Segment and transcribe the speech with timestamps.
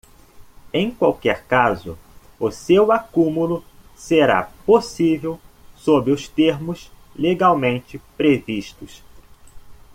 [0.73, 1.95] Em qualquer caso,
[2.39, 3.63] o seu acúmulo
[3.95, 5.39] será possível
[5.77, 9.03] sob os termos legalmente previstos.